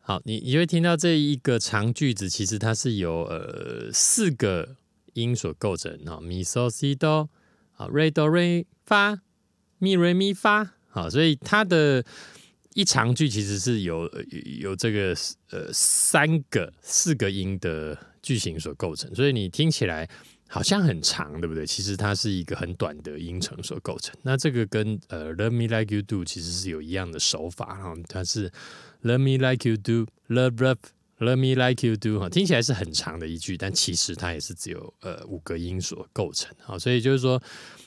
[0.06, 4.76] 好，你你会听到这一个长句子，其实它是由呃四个
[5.14, 7.30] 音所构成啊，咪嗦西哆，
[7.72, 9.22] 好，re do re 发，
[9.78, 12.04] 咪 re 咪发，好，所以它的
[12.74, 14.06] 一长句其实是有
[14.60, 15.16] 有这个
[15.48, 20.06] 呃三个四个音的句型所构成，所以你听起来
[20.48, 21.66] 好像很长，对不对？
[21.66, 24.14] 其实它是一个很短的音程所构成。
[24.20, 28.52] 那这个跟呃 Love Me Like You Do 其实是有一样的手法哈，它是。
[29.04, 30.78] Let me like you do, love love.
[31.18, 32.18] Let me like you do.
[32.18, 36.52] 哈，听起来是很长的一句，但其实它也是只有呃五个音所构成。
[36.60, 37.40] 好，所以就是说，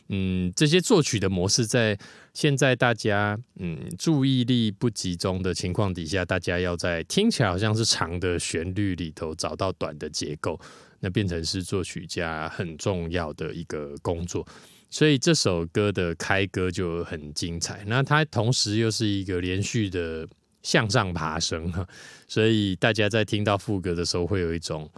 [0.10, 1.98] 嗯，这些作曲的模式在
[2.34, 10.60] 现在大家嗯注意力不集中的情况底下，大家要在听起来好像是长的旋律里头找到短的结构，
[11.02, 14.48] 那变成是作曲家很重要的一个工作。
[14.90, 17.84] 所以这首歌的开歌就很精彩。
[17.88, 20.28] 那它同时又是一个连续的。
[20.68, 21.88] 向上爬升哈，
[22.28, 24.92] 所以大家在听到副歌的时候，会有一种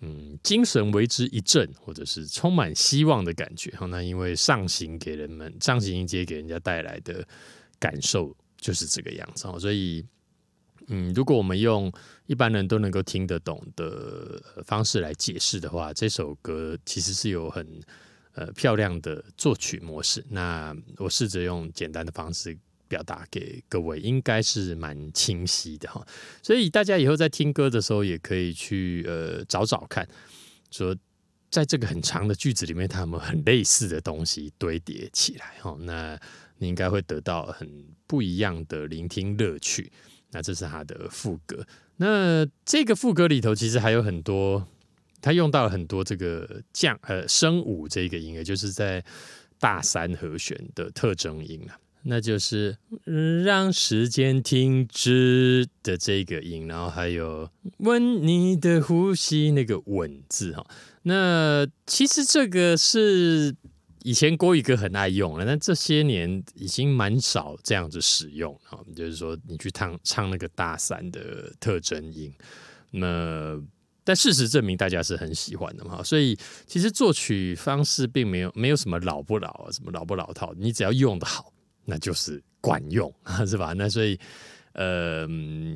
[0.00, 3.86] 嗯精神为之一振，或者是充满希望的感觉哈。
[3.86, 7.24] 那因为上行给人们上行音阶给人家带来的
[7.78, 9.56] 感受就是这个样子哦。
[9.60, 10.04] 所以
[10.88, 11.92] 嗯，如果我们用
[12.26, 17.64] 一般人都能够听得懂的方式来解释的话，这首歌其实是有很
[18.34, 20.24] 呃漂亮的作曲模式。
[20.28, 22.58] 那我试着用简单的方式。
[22.92, 26.06] 表达给各位应该是蛮清晰的哈，
[26.42, 30.06] 所以大家以后在听歌的时候也可以去呃找找看，
[30.70, 30.94] 说
[31.48, 35.74] 在这个很长的句子里面，它有没有很类似的东西堆叠起来哈？
[35.80, 36.20] 那
[36.58, 37.66] 你应该会得到很
[38.06, 39.90] 不一样的聆听乐趣。
[40.32, 44.68] 那这是它的副歌，那这个副歌里头其实还有很多，
[45.22, 49.02] 它用到了很多这个降呃升五这个音，也就是在
[49.58, 51.78] 大三和弦的特征音啊。
[52.04, 52.76] 那就是
[53.44, 60.66] 让时间停止的这个音，然后还有吻你的呼吸那个吻字哈。
[61.04, 63.54] 那其实这个是
[64.02, 68.78] 以前国语歌很爱用了，但这些年已经蛮少这样子使用啊。
[68.96, 72.32] 就是说你去唱唱那个大三的特征音，
[72.90, 73.60] 那
[74.02, 76.02] 但事实证明大家是很喜欢的嘛。
[76.02, 76.36] 所以
[76.66, 81.51] 其实作曲方式并没有没有什么老不老，什么老不老套，你只要用的好。
[81.84, 83.12] 那就是管用，
[83.46, 83.72] 是吧？
[83.72, 84.18] 那所以，
[84.74, 85.26] 呃，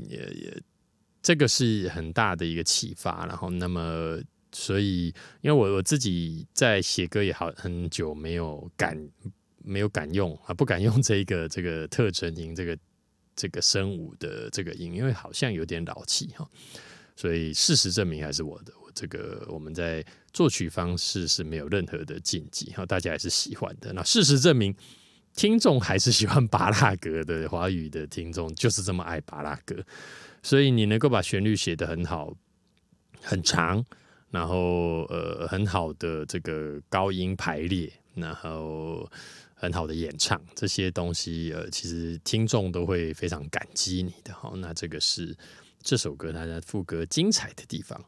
[0.08, 0.62] 也也
[1.20, 3.26] 这个是很大的一个启发。
[3.26, 4.20] 然后，那么，
[4.52, 5.06] 所以，
[5.40, 8.96] 因为我我自己在写歌也好很久，没有敢
[9.64, 12.78] 没有敢用啊，不敢用这个这个特征音，这个
[13.34, 16.48] 这个声舞的这个音，因为好像有点老气哈。
[17.16, 23.92] 所以，事实证明还是我的，我这个我们在作曲方式是没有任何的禁忌哈，大家还是喜欢的。
[23.92, 24.72] 那事实证明。
[25.36, 29.76] 听众还是喜欢巴拉格的华语的听众，就是这么爱巴拉格，
[30.42, 32.34] 所以你能够把旋律写得很好、
[33.20, 33.84] 很长，
[34.30, 39.06] 然后呃很好的这个高音排列，然后
[39.54, 44.32] 很好的演唱这些东西，呃，其实听众都会非常感激你的。
[44.32, 45.36] 好，那这个是
[45.82, 48.02] 这首歌它的副歌精彩的地方。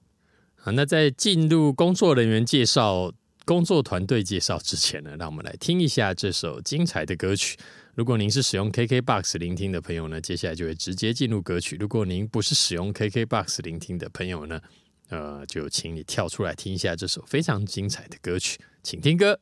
[0.57, 3.13] 好，那在进入工作人员介绍。
[3.49, 7.57] 工作团队介绍之前呢，让我们来听一下这首精彩的歌曲。
[7.95, 11.75] 如果您是使用 KKBOX 聆听的朋友呢，接下来就会直接进入歌曲。
[11.81, 14.61] 如果您不是使用 KKBOX 聆听的朋友呢，
[15.09, 19.41] 呃，就请你跳出来听一下这首非常精彩的歌曲，请听歌。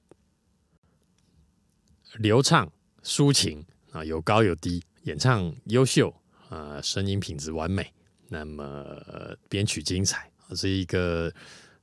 [2.21, 6.15] 流畅抒情啊，有高有低，演唱优秀
[6.49, 7.93] 啊，声音品质完美，
[8.29, 11.33] 那么编曲精彩，是一个。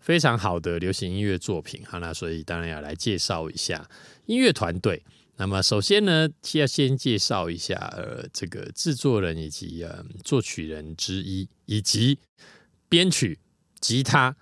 [0.04, 3.90] 非常好的流行音乐作品，好，那所以当然要来介绍一下
[4.26, 5.02] 音乐团队。
[5.38, 12.20] 那么首先呢，要先介绍一下呃这个制作人以及呃作曲人之一，以及
[12.90, 13.40] 编曲、
[13.80, 14.36] 吉他、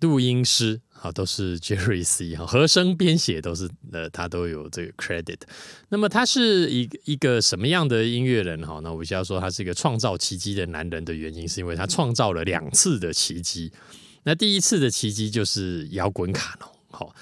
[0.00, 5.40] 录音师啊，都是 Jerry C 哈，和声编写都是呃，他都有这个 credit。
[5.88, 8.78] 那么他是一一个什么样的音乐人哈？
[8.80, 13.72] 那我需要说他是一个创造奇迹的男人的原因，是因为他创造了两次的奇迹。
[14.22, 17.14] 那第一次的奇迹就是摇滚卡农，好，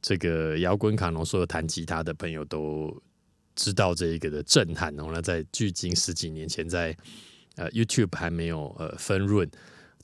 [0.00, 2.94] 这个摇滚卡农，所有弹吉他的朋友都
[3.54, 5.10] 知道这一个的震撼哦。
[5.12, 6.96] 那在距今十几年前，在
[7.56, 9.50] 呃 YouTube 还没有呃分润。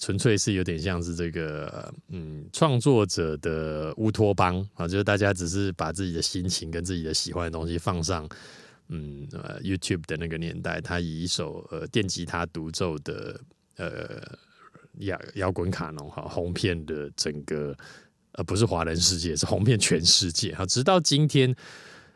[0.02, 8.26] 纯粹是有点像是这个，嗯，创作者的乌托邦啊，就是大家只是把自己的心情跟自己的喜欢的东西放上，
[8.88, 9.28] 嗯
[9.62, 13.38] ，，YouTube 的那个年代，他以一首呃电吉他独奏的
[13.76, 14.22] 呃
[15.00, 17.76] 摇摇滚卡农哈红遍的整个，
[18.32, 21.54] 呃，不是华人世界，是红遍全世界哈，直到今天，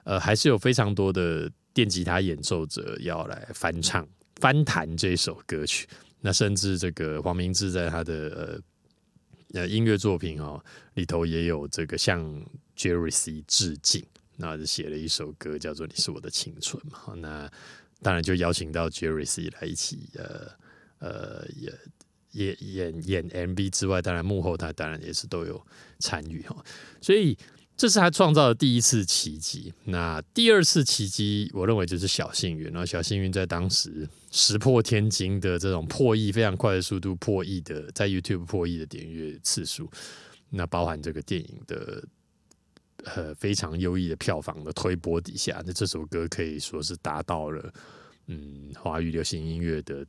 [0.05, 5.89] 呃，还是有非常多的电吉他演奏者要来翻唱翻弹这首歌曲。
[6.21, 8.59] 那甚至这个黄明志在他的
[9.53, 10.59] 呃音乐作品哦
[10.95, 12.25] 里头也有这个向
[12.77, 14.03] Jerry 致敬，
[14.37, 17.15] 那就写了一首歌叫做《你是我的青春》嘛。
[17.17, 17.51] 那
[18.01, 20.51] 当然就邀请到 Jerry 来一起呃
[20.99, 21.71] 呃也
[22.35, 25.61] 演演演 MV 之外，当然幕后他当然也是都有
[25.99, 26.65] 参与哈，
[27.01, 27.37] 所以。
[27.77, 29.75] 这是他创造的第一次奇迹。
[29.87, 32.67] 那第二次奇迹，我认为就是小幸运。
[32.67, 39.91] 然后小幸运在当时石破天惊的这种破亿非常快的速度，破亿的在 YouTube 破亿的点阅次数，
[40.51, 42.05] 那包含这个电影的
[43.07, 47.75] 呃非常优异的票房的推波底下，那这首歌可以说是达到了
[48.29, 50.07] 嗯华语流行音乐的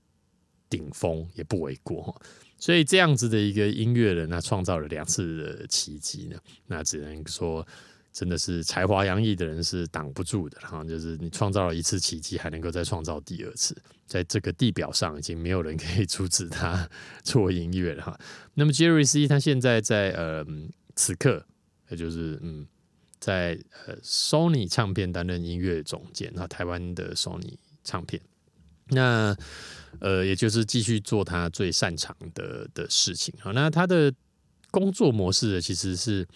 [0.69, 2.19] 顶峰，也不为过。
[2.57, 7.65] 所以这样子的一个音乐人，他创造了两次的奇迹呢，那只能说
[8.13, 10.83] 真的是才华洋溢的人是挡不住的哈。
[10.83, 13.75] 就是你创造了一次奇迹，还能够再创造第二次，
[14.07, 16.89] 在这个地表上已经没有人可以阻止他
[17.23, 18.19] 做音乐了哈。
[18.53, 20.45] 那么 Jerry C 他现在在呃
[20.95, 21.45] 此刻，
[21.89, 22.65] 也就是嗯
[23.19, 28.21] 在呃 Sony 唱片担任音乐总监，那台湾的 Sony 唱片。
[28.87, 29.35] 那
[29.99, 33.33] 呃，也就是继续做他最擅长的的事情。
[33.39, 34.13] 好，那他的
[34.71, 36.27] 工作模式，其实是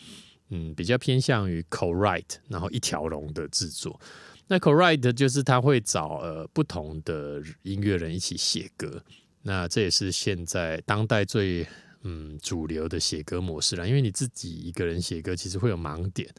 [0.50, 4.00] 嗯比较偏向于 co-write，然后一条龙的制作。
[4.48, 9.04] 那 co-write 就是他会找呃不同的音乐人一起写歌。
[9.42, 11.68] 那这也是现在当代最
[12.04, 13.88] 嗯主流的写歌模式了。
[13.88, 16.30] 因为你自己一个人写歌，其实会有盲点。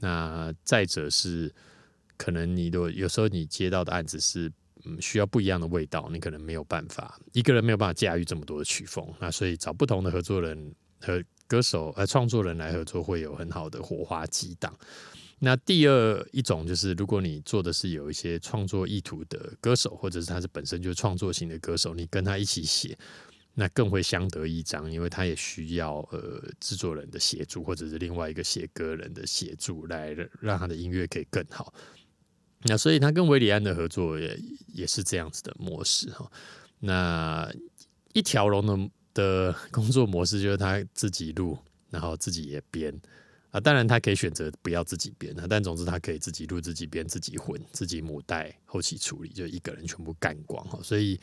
[0.00, 1.54] 那再者是
[2.16, 4.52] 可能你的有时候你接到的案子是。
[4.84, 14.72] 嗯，需要不一样的味道，你可能没有办法一个人没有办法驾驭这么多的曲风，那所以找不同的合作人和歌手呃创作人来合作，会有很好的火花激荡。
[15.38, 22.96] 那第二一种就是，如果你做的是有一些创作意图的歌手，或者是他是本身就创作型的歌手，你跟他一起写，
[23.54, 31.74] 那更会相得益彰，因为他也需要呃制作人的协助，或者是另外一个写歌人的协助，来让他的音乐可以更好。
[32.64, 36.30] 那所以他跟维里安的合作也也是这样子的模式哈。
[36.78, 37.52] 那
[38.12, 41.58] 一条龙的的工作模式就是他自己录，
[41.90, 42.94] 然后自己也编
[43.50, 43.58] 啊。
[43.58, 50.78] 当然他可以选择不要自己编啊，但总之他可以自己录、自己编、自己混、自己母带、后期处理，就一个人全部干光哈。
[50.82, 51.18] 所以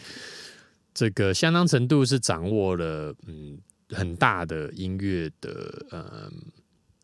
[0.93, 3.57] 这个相当程度是掌握了嗯
[3.89, 6.31] 很大的音乐的嗯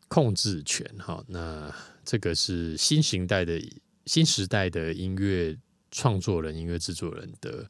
[0.07, 1.23] 控制权哈。
[1.27, 3.57] 那这个是新型代的。
[4.05, 5.57] 新时代的音乐
[5.91, 7.67] 创作人、音乐制作人的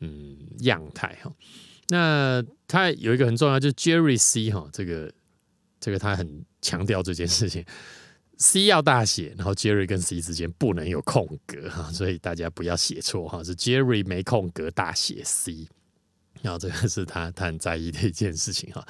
[0.00, 1.32] 嗯样态哈，
[1.88, 5.12] 那他有一个很重要，就是 Jerry C 哈，这个
[5.78, 7.64] 这个他很强调这件事情
[8.38, 15.68] ，C 要大写，然后 Jerry 跟 C 之间不能有空格哈，所以大家不要写错哈，是 Jerry 没空格大写 C，
[16.42, 18.86] 然后这个是他他很在意的一件事情哈，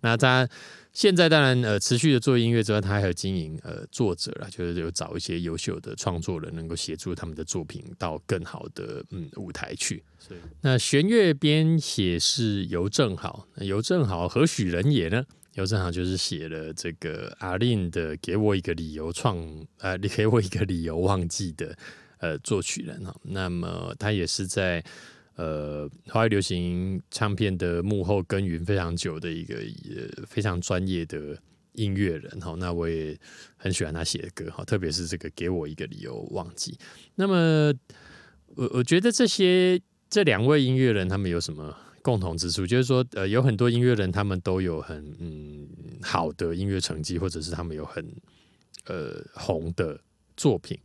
[0.00, 0.48] 那他。
[0.92, 10.02] 现在当然呃持续的做音乐之外，他还有经营呃作者啦，就是有找一些优秀的创作人，能够协助他们的作品到更好的嗯舞台去。
[10.60, 15.24] 那弦乐编写是尤正好，那尤正好何许人也呢？
[15.54, 19.38] 尤正好就是写了这个阿令的《给我一个理由创》
[19.78, 21.76] 呃，你给我一个理由忘记的
[22.18, 23.14] 呃作曲人哈。
[23.22, 24.84] 那么他也是在。
[25.36, 31.38] 呃，华语流行唱片的幕后耕耘非常久的一个也非常专业的
[31.72, 33.18] 音乐人哈，那我也
[33.56, 36.76] 很喜欢他写的歌哈，特别是这个给我一个理由忘记。
[37.14, 37.72] 那么
[38.54, 42.66] 我我觉得这些这两位音乐人他们有什么共同之处？
[42.66, 45.66] 就是说呃有很多音乐人他们都有很嗯
[46.02, 48.04] 好的音乐成绩，或者是他们有很
[48.84, 49.98] 呃红的
[50.36, 50.78] 作品，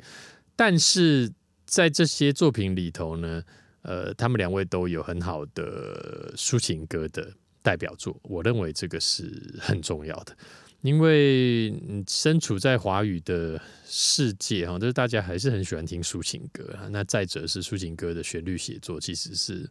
[0.55, 1.29] 但是
[1.65, 3.43] 在这些作品里头呢？
[3.87, 7.31] 呃，他们两位都有很好的抒情歌的
[7.61, 10.35] 代表作，我认为这个是很重要的。
[10.81, 11.71] 因为
[12.07, 16.75] 身处在华语的世界哈，就是大家还是很喜欢听抒情歌。
[16.89, 19.69] 那再者是抒情歌的旋律写作其实是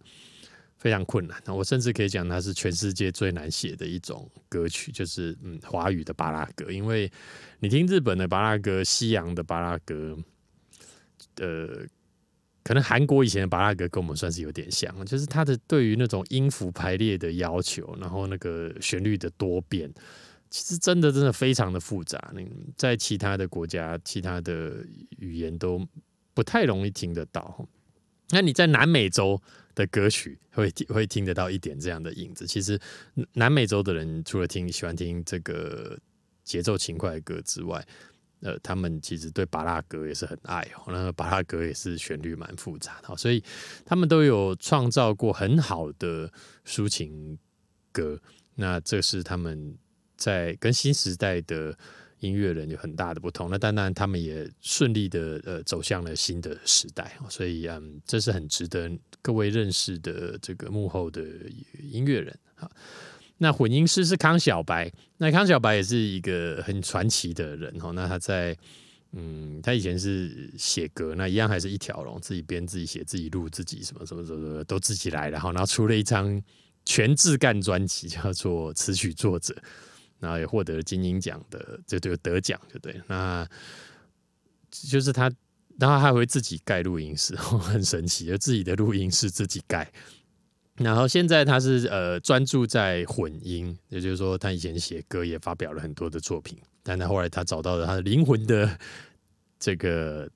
[0.79, 1.43] 非常困难。
[1.49, 6.71] 我甚至可以讲，它是全世界最难写的一种歌曲，就是嗯华语的巴拉歌。
[6.71, 7.11] 因为
[7.59, 10.17] 你听日本的巴拉歌、西洋的巴拉歌，
[11.39, 11.85] 呃。
[12.65, 19.93] 可能韩国以前的巴拉格跟我们算是有点像，就是它的对于那种音符排列的要求，然后那个旋律的多变，
[20.49, 22.33] 其实真的真的非常的复杂。
[22.35, 24.85] 你在其他的国家、其他的
[25.19, 25.87] 语言都
[26.33, 27.69] 不太容易听得到。
[28.31, 29.41] 那你在南美洲
[29.75, 32.47] 的歌曲会会听得到一点这样的影子。
[32.47, 32.81] 其实
[33.35, 35.99] 南美洲的人除了听喜欢听这个
[36.43, 37.87] 节奏轻快的歌之外，
[38.45, 43.42] 呃，他们其实对巴拉格也是很爱哦，那巴拉格也是旋律蛮复杂的，所以
[43.84, 46.30] 他们都有创造过很好的
[46.66, 47.38] 抒情
[47.90, 48.20] 歌。
[48.55, 49.76] 那这是他们
[50.16, 51.76] 在跟新时代的
[52.20, 53.49] 音乐人有很大的不同。
[53.51, 58.90] 那当然，他们也顺利的呃走向了新的时代，所以嗯，这是很值得
[59.22, 61.22] 各位认识的这个幕后的
[61.80, 62.70] 音乐人啊。
[63.45, 67.92] 那混音师是康小白，那康小白也是一个很传奇的人哦。
[67.92, 68.57] 那他在，
[69.12, 76.42] 嗯，他以前是写歌，那一样还是一条龙，自己编、自己写、自己录、自己什么什么什么都自己来，然后然后出了一张
[76.86, 79.55] 全自干专辑，叫做词曲作者，
[80.20, 82.99] 然后也获得了金鹰奖的，就就得奖，就对。
[83.07, 83.47] 那
[84.70, 85.30] 就是他，
[85.78, 89.92] 然后还会自己盖录音室， 很神奇，就自己的录音室自己盖。
[90.77, 98.77] 然后现在他是呃专注在混音，也就是说他以前写歌也发表了很多的作品，但他后来他找到了他的灵魂的
[99.61, 100.29] 这个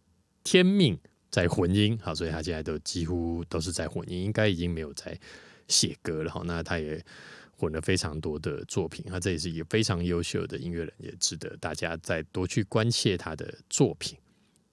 [0.45, 0.97] 天命
[1.29, 5.19] 在混音，好，所以他现在都几乎都是在混音，应该已经没有在
[5.67, 6.31] 写歌了。
[6.31, 7.05] 好，那他也
[7.57, 14.17] 混了非常多的作品，他这也是一个非常优秀的音乐人，也值得大家再多去关切他的作品。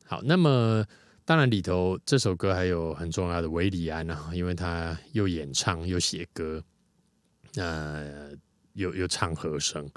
[0.06, 0.86] 好，那么。
[1.28, 6.64] 当然，里头这首歌还有很重要的维里安啊，因为他又演唱又写歌，
[7.56, 8.30] 呃，
[8.74, 9.90] 又又唱和声。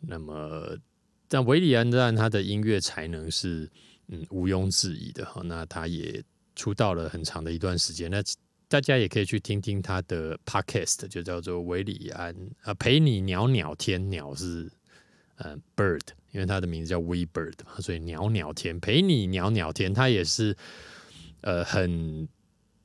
[0.00, 0.76] 那么，
[1.28, 3.70] 但维里安然他的音乐才能是
[4.08, 5.42] 嗯毋庸置疑的哈。
[5.44, 6.20] 那他也
[6.56, 8.20] 出道了很长的一段时间，那
[8.66, 14.68] 大家也可以去听听他的 podcast，就叫做维里安啊，陪你鸟鸟天鸟是
[15.36, 16.00] 呃 bird。
[16.32, 20.56] 因为他的名字叫 We Bird 嘛，所以鸟鸟天陪你鸟鸟天，他也是
[21.40, 22.28] 呃很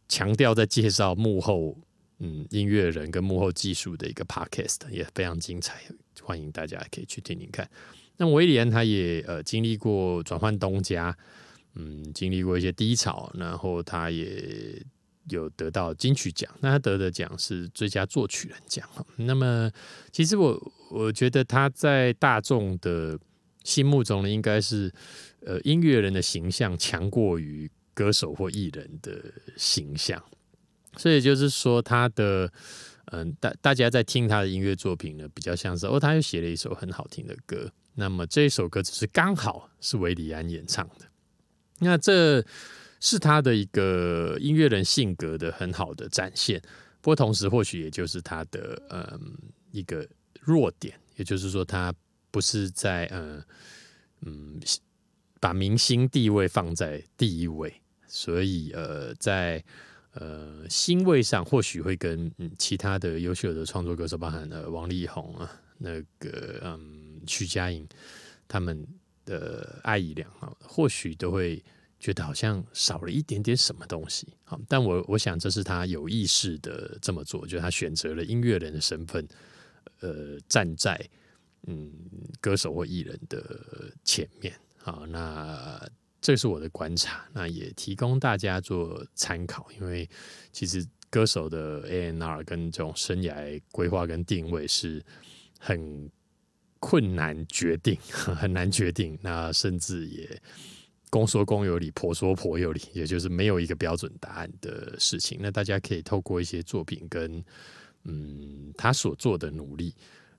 [0.07, 1.77] 强调在介绍幕后
[2.19, 5.81] 嗯音乐人跟幕后技术的一个 podcast，也非常精彩，
[6.21, 7.69] 欢迎大家可以去听听看。
[8.17, 11.17] 那威廉他也呃经历过转换东家，
[11.75, 14.81] 嗯，经历过一些低潮，然后他也。
[15.29, 18.85] 有得到金曲奖，那他得的奖是最佳作曲人奖。
[19.15, 19.71] 那么，
[20.11, 23.17] 其实我我觉得他在大众的
[23.63, 24.93] 心目中呢，应该是
[25.45, 29.19] 呃音乐人的形象强过于歌手或艺人的
[29.57, 30.21] 形象。
[30.97, 32.51] 所以就是说，他的
[33.05, 37.71] 嗯大大家在听他的音乐作品呢，比较像是哦，他又写了一首很好听的歌。
[37.95, 41.05] 那么这一首歌只是刚好是维里安演唱的。
[41.79, 42.45] 那这。
[43.05, 46.57] 是他的一个音乐人性格的很好的展现，
[47.01, 49.37] 不过同时或许也就是他的嗯
[49.71, 50.07] 一个
[50.39, 51.93] 弱点，也就是说他
[52.33, 53.45] 不是在嗯
[54.21, 54.59] 嗯
[55.39, 57.71] 把明星地位放在第一位，
[58.07, 59.63] 所以呃在
[60.13, 67.87] 呃星位上或许会跟其他的优秀的创作歌手，包含了王力宏啊那个嗯徐佳莹
[68.47, 68.85] 他们
[69.23, 71.63] 的爱姨良啊，或许都会。
[72.03, 79.25] 觉得好像少了一点点什么东西，好，但我我想这是他有意识的这么做，就是他选择了音乐人的身份，
[80.01, 80.99] 呃，站在
[81.67, 81.91] 嗯
[82.41, 85.89] 歌手或艺人的前面，好，那
[86.21, 90.09] 这是我的观察，那也提供大家做参考，因为
[90.51, 95.03] 其实歌手的 A N R 跟这种生涯规划跟定位是
[95.59, 96.09] 很
[96.79, 100.41] 困难决定，很难决定，那甚至也。
[101.09, 105.37] 公说公有理，婆说婆有理，也就是没有一个标准答案的事情。
[105.39, 107.45] 那大家可以透过一些作品跟
[108.05, 109.93] 嗯他所做的努力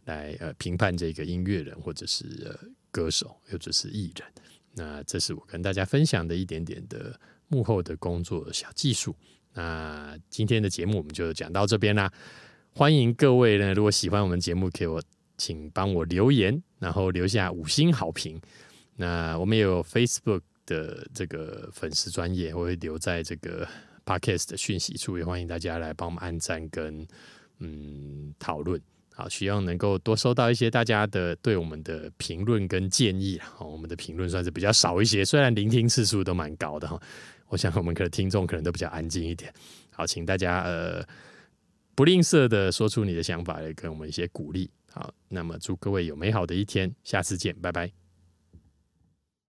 [0.04, 2.58] 来呃评判这个音乐人或者是
[2.90, 4.26] 歌手或者是艺人。
[4.74, 9.14] 那这是我跟大家分享的一点点的幕后的工作小技术。
[9.52, 12.12] 那今天的节目我们就讲到这边啦。
[12.72, 15.02] 欢迎各位呢，如果喜欢我们节目，给我
[15.38, 18.40] 请帮我留言，然后留下五星好评。
[18.96, 20.42] 那我们也有 Facebook。
[20.66, 23.68] 的这个粉丝专业，我会留在这个
[24.06, 27.06] podcast 的讯息处，也欢迎大家来帮我们按赞跟
[27.58, 28.80] 嗯讨论。
[29.16, 37.00] 好，希望能够多收到一些大家的对我们的评论跟建议好，我们的评论算是比较少一些，虽然聆听次数都蛮高的哈。
[37.48, 39.52] 我想我们可能听众可能都比较安静一点。
[39.92, 41.04] 好，请大家呃
[41.94, 44.68] 不吝啬的说出你的想法，来跟我们一些鼓励。
[44.90, 48.03] 好，那么祝各位有美好的一天，下次见，拜拜。